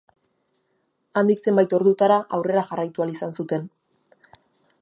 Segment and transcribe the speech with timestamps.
[1.21, 3.73] Handik, zenbait ordutara, aurrera jarraitu ahal izan zuten.